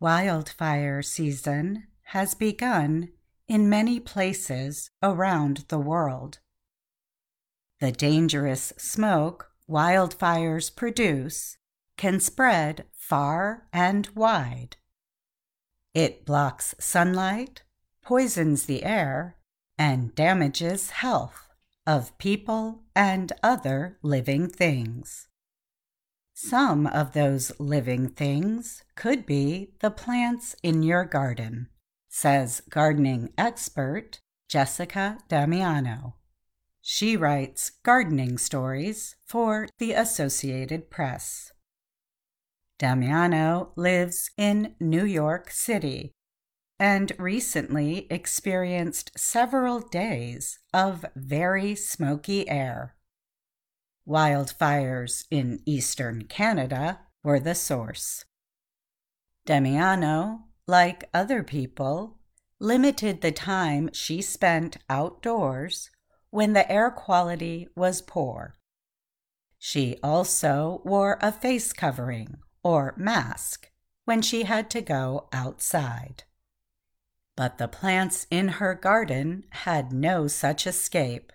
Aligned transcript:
Wildfire 0.00 1.02
season 1.02 1.86
has 2.04 2.34
begun 2.34 3.10
in 3.46 3.68
many 3.68 4.00
places 4.00 4.90
around 5.02 5.66
the 5.68 5.78
world. 5.78 6.38
The 7.80 7.92
dangerous 7.92 8.72
smoke 8.78 9.50
wildfires 9.68 10.74
produce 10.74 11.58
can 11.98 12.18
spread 12.18 12.86
far 12.94 13.68
and 13.74 14.08
wide. 14.14 14.78
It 15.92 16.24
blocks 16.24 16.74
sunlight, 16.78 17.62
poisons 18.00 18.64
the 18.64 18.84
air, 18.84 19.36
and 19.76 20.14
damages 20.14 20.90
health 20.90 21.50
of 21.86 22.16
people 22.16 22.84
and 22.96 23.34
other 23.42 23.98
living 24.02 24.48
things. 24.48 25.28
Some 26.42 26.86
of 26.86 27.12
those 27.12 27.52
living 27.60 28.08
things 28.08 28.82
could 28.94 29.26
be 29.26 29.74
the 29.80 29.90
plants 29.90 30.56
in 30.62 30.82
your 30.82 31.04
garden, 31.04 31.68
says 32.08 32.62
gardening 32.70 33.34
expert 33.36 34.20
Jessica 34.48 35.18
Damiano. 35.28 36.16
She 36.80 37.14
writes 37.14 37.72
gardening 37.82 38.38
stories 38.38 39.16
for 39.26 39.68
the 39.78 39.92
Associated 39.92 40.90
Press. 40.90 41.52
Damiano 42.78 43.72
lives 43.76 44.30
in 44.38 44.76
New 44.80 45.04
York 45.04 45.50
City 45.50 46.12
and 46.78 47.12
recently 47.18 48.06
experienced 48.10 49.12
several 49.14 49.80
days 49.80 50.58
of 50.72 51.04
very 51.14 51.74
smoky 51.74 52.48
air. 52.48 52.96
Wildfires 54.06 55.24
in 55.30 55.60
eastern 55.66 56.24
Canada 56.24 57.00
were 57.22 57.40
the 57.40 57.54
source. 57.54 58.24
Damiano, 59.46 60.44
like 60.66 61.08
other 61.12 61.42
people, 61.42 62.18
limited 62.58 63.20
the 63.20 63.32
time 63.32 63.90
she 63.92 64.20
spent 64.20 64.76
outdoors 64.88 65.90
when 66.30 66.52
the 66.52 66.70
air 66.70 66.90
quality 66.90 67.68
was 67.74 68.02
poor. 68.02 68.54
She 69.58 69.98
also 70.02 70.80
wore 70.84 71.18
a 71.20 71.32
face 71.32 71.72
covering 71.72 72.38
or 72.62 72.94
mask 72.96 73.70
when 74.04 74.22
she 74.22 74.44
had 74.44 74.70
to 74.70 74.80
go 74.80 75.28
outside. 75.32 76.24
But 77.36 77.58
the 77.58 77.68
plants 77.68 78.26
in 78.30 78.48
her 78.48 78.74
garden 78.74 79.44
had 79.50 79.92
no 79.92 80.26
such 80.26 80.66
escape. 80.66 81.32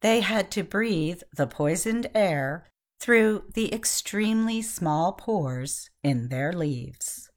They 0.00 0.20
had 0.20 0.50
to 0.52 0.62
breathe 0.62 1.22
the 1.34 1.46
poisoned 1.46 2.08
air 2.14 2.66
through 2.98 3.44
the 3.54 3.72
extremely 3.74 4.62
small 4.62 5.12
pores 5.12 5.90
in 6.02 6.28
their 6.28 6.52
leaves. 6.52 7.30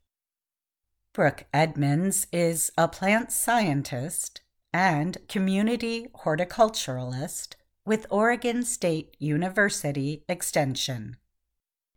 Brooke 1.13 1.45
Edmunds 1.53 2.27
is 2.31 2.71
a 2.77 2.87
plant 2.87 3.31
scientist 3.31 4.41
and 4.73 5.17
community 5.27 6.07
horticulturalist 6.23 7.55
with 7.85 8.07
Oregon 8.09 8.63
State 8.63 9.15
University 9.19 10.23
Extension. 10.27 11.17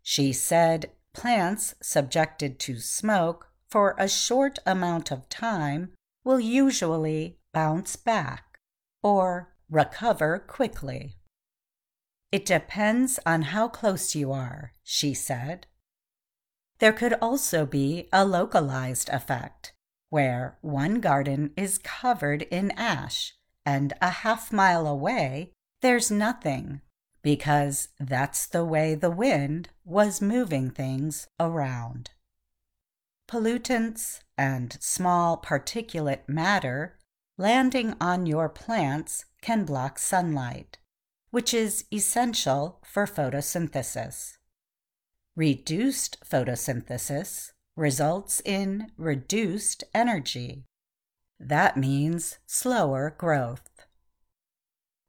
She 0.03 0.33
said 0.33 0.91
plants 1.13 1.75
subjected 1.81 2.59
to 2.61 2.79
smoke 2.79 3.49
for 3.69 3.95
a 3.99 4.09
short 4.09 4.59
amount 4.67 5.11
of 5.11 5.29
time 5.29 5.93
will 6.25 6.41
usually 6.41 7.39
bounce 7.53 7.97
back 7.97 8.59
or 9.03 9.55
recover 9.71 10.39
quickly. 10.39 11.17
It 12.33 12.45
depends 12.45 13.19
on 13.25 13.43
how 13.43 13.69
close 13.69 14.15
you 14.15 14.33
are, 14.33 14.73
she 14.83 15.15
said. 15.15 15.67
There 16.79 16.93
could 16.93 17.15
also 17.15 17.65
be 17.65 18.09
a 18.13 18.25
localized 18.25 19.09
effect, 19.11 19.73
where 20.11 20.59
one 20.61 21.01
garden 21.01 21.53
is 21.57 21.79
covered 21.79 22.43
in 22.43 22.71
ash 22.73 23.35
and 23.65 23.93
a 24.01 24.11
half 24.11 24.53
mile 24.53 24.87
away 24.87 25.53
there's 25.83 26.11
nothing, 26.11 26.81
because 27.23 27.89
that's 27.99 28.47
the 28.47 28.65
way 28.65 28.95
the 28.95 29.11
wind 29.11 29.69
was 29.85 30.21
moving 30.21 30.71
things 30.71 31.29
around. 31.39 32.11
Pollutants 33.29 34.21
and 34.39 34.77
small 34.81 35.41
particulate 35.41 36.29
matter 36.29 36.99
landing 37.39 37.95
on 38.01 38.27
your 38.27 38.49
plants 38.49 39.25
can 39.47 39.65
block 39.65 39.97
sunlight, 39.97 40.77
which 41.31 41.55
is 41.55 41.85
essential 41.93 42.81
for 42.85 43.07
photosynthesis. 43.07 44.39
Reduced 45.37 46.19
photosynthesis 46.29 47.53
results 47.77 48.43
in 48.45 48.91
reduced 48.97 49.85
energy. 49.95 50.65
That 51.39 51.77
means 51.77 52.39
slower 52.47 53.15
growth. 53.17 53.71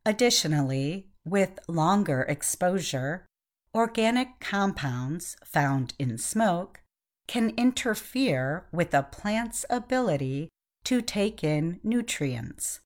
Additionally, 0.06 1.08
with 1.26 1.58
longer 1.68 2.22
exposure, 2.22 3.26
organic 3.74 4.40
compounds 4.40 5.36
found 5.44 5.96
in 5.98 6.20
smoke 6.20 6.82
can 7.28 7.56
interfere 7.58 8.68
with 8.72 8.94
a 8.94 9.02
plant's 9.02 9.66
ability 9.68 10.50
to 10.84 11.02
take 11.02 11.44
in 11.44 11.80
nutrients. 11.84 12.82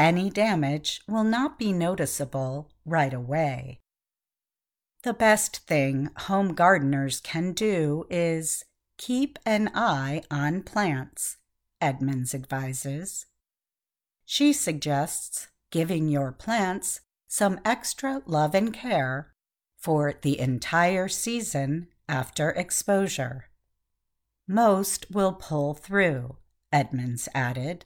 Any 0.00 0.30
damage 0.30 1.02
will 1.06 1.24
not 1.24 1.58
be 1.58 1.74
noticeable 1.74 2.70
right 2.86 3.12
away. 3.12 3.80
The 5.02 5.12
best 5.12 5.66
thing 5.66 6.08
home 6.16 6.54
gardeners 6.54 7.20
can 7.20 7.52
do 7.52 8.06
is 8.08 8.64
keep 8.96 9.38
an 9.44 9.70
eye 9.74 10.22
on 10.30 10.62
plants, 10.62 11.36
Edmunds 11.82 12.34
advises. 12.34 13.26
She 14.24 14.54
suggests 14.54 15.48
giving 15.70 16.08
your 16.08 16.32
plants 16.32 17.02
some 17.28 17.60
extra 17.62 18.22
love 18.24 18.54
and 18.54 18.72
care 18.72 19.34
for 19.76 20.14
the 20.22 20.40
entire 20.40 21.08
season 21.08 21.88
after 22.08 22.52
exposure. 22.52 23.50
Most 24.48 25.10
will 25.10 25.34
pull 25.34 25.74
through, 25.74 26.38
Edmunds 26.72 27.28
added. 27.34 27.84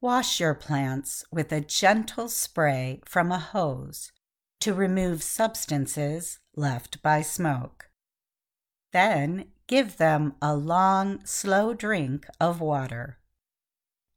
Wash 0.00 0.38
your 0.38 0.54
plants 0.54 1.24
with 1.32 1.50
a 1.50 1.60
gentle 1.60 2.28
spray 2.28 3.00
from 3.04 3.32
a 3.32 3.38
hose 3.38 4.12
to 4.60 4.72
remove 4.72 5.24
substances 5.24 6.38
left 6.54 7.02
by 7.02 7.20
smoke. 7.20 7.90
Then 8.92 9.46
give 9.66 9.96
them 9.96 10.34
a 10.40 10.54
long, 10.54 11.24
slow 11.24 11.74
drink 11.74 12.26
of 12.40 12.60
water. 12.60 13.18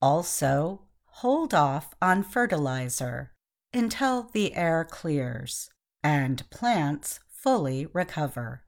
Also, 0.02 0.82
hold 1.06 1.54
off 1.54 1.96
on 2.00 2.24
fertilizer 2.24 3.32
until 3.74 4.30
the 4.34 4.54
air 4.56 4.86
clears 4.88 5.70
and 6.04 6.48
plants 6.52 7.20
fully 7.28 7.88
recover. 7.88 8.64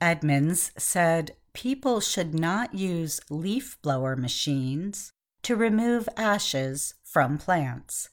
Edmunds 0.00 0.72
said 0.78 1.36
people 1.52 2.00
should 2.00 2.34
not 2.34 2.74
use 2.74 3.20
leaf 3.28 3.76
blower 3.82 4.16
machines 4.16 5.12
to 5.42 5.56
remove 5.56 6.08
ashes 6.16 6.94
from 7.02 7.38
plants. 7.38 8.10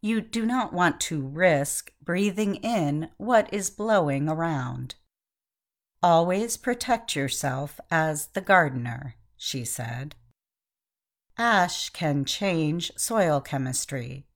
You 0.00 0.20
do 0.20 0.46
not 0.46 0.72
want 0.72 1.00
to 1.02 1.20
risk 1.20 1.92
breathing 2.02 2.56
in 2.56 3.10
what 3.16 3.52
is 3.52 3.70
blowing 3.70 4.28
around. 4.28 4.94
Always 6.02 6.56
protect 6.56 7.16
yourself 7.16 7.80
as 7.90 8.28
the 8.28 8.40
gardener, 8.40 9.16
she 9.36 9.64
said. 9.64 10.14
Ash 11.38 11.90
can 11.90 12.24
change 12.24 12.92
soil 12.96 13.40
chemistry. 13.40 14.26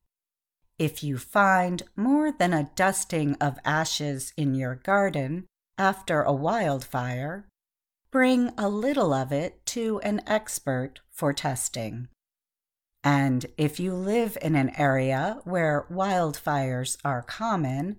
If 0.78 1.04
you 1.04 1.19
find 1.19 1.82
more 1.94 2.32
than 2.32 2.52
a 2.52 2.70
dusting 2.75 3.37
of 3.41 3.58
ashes 3.64 4.32
in 4.37 4.54
your 4.54 4.76
garden, 4.76 5.47
after 5.78 6.22
a 6.22 6.32
wildfire, 6.32 7.47
bring 8.10 8.50
a 8.59 8.69
little 8.69 9.12
of 9.12 9.32
it 9.32 9.64
to 9.67 10.00
an 10.00 10.20
expert 10.26 11.00
for 11.11 11.32
testing. 11.32 12.08
And 13.02 13.46
if 13.56 13.81
you 13.81 13.94
live 13.94 14.37
in 14.43 14.56
an 14.56 14.73
area 14.76 15.38
where 15.44 15.87
wildfires 15.90 16.96
are 17.05 17.23
common, 17.23 17.99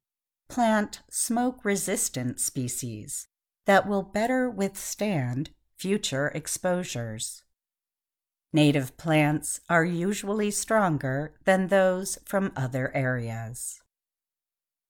plant 0.49 1.01
smoke 1.09 1.63
resistant 1.63 2.39
species 2.39 3.27
that 3.65 3.87
will 3.87 4.03
better 4.03 4.49
withstand 4.49 5.51
future 5.77 6.27
exposures. 6.35 7.43
Native 8.53 8.97
plants 8.97 9.61
are 9.69 9.85
usually 9.85 10.51
stronger 10.51 11.33
than 11.45 11.67
those 11.67 12.17
from 12.25 12.51
other 12.55 12.91
areas. 12.93 13.81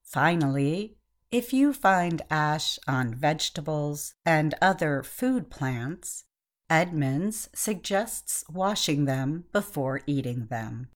Finally, 0.04 0.98
if 1.32 1.54
you 1.54 1.74
find 1.74 2.22
ash 2.30 2.78
on 2.88 3.16
vegetables 3.16 4.14
and 4.26 4.54
other 4.62 5.02
food 5.02 5.50
plants, 5.50 6.26
Edmunds 6.70 7.50
suggests 7.54 8.44
washing 8.50 9.06
them 9.06 9.46
before 9.52 10.02
eating 10.06 10.48
them. 10.48 10.90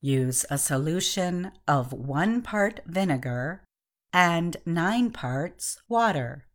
Use 0.00 0.44
a 0.50 0.58
solution 0.58 1.52
of 1.66 1.92
one 1.92 2.42
part 2.42 2.80
vinegar 2.86 3.64
and 4.12 4.56
nine 4.64 5.10
parts 5.10 5.78
water. 5.88 6.46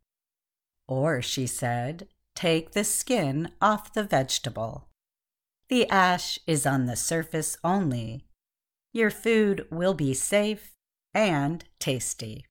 Or, 0.88 1.22
she 1.22 1.46
said, 1.46 2.08
take 2.34 2.72
the 2.72 2.84
skin 2.84 3.52
off 3.60 3.92
the 3.92 4.04
vegetable. 4.04 4.88
The 5.68 5.88
ash 5.88 6.38
is 6.46 6.66
on 6.66 6.86
the 6.86 6.96
surface 6.96 7.56
only. 7.64 8.26
Your 8.92 9.10
food 9.10 9.66
will 9.70 9.94
be 9.94 10.12
safe 10.12 10.72
and 11.14 11.64
tasty. 11.78 12.44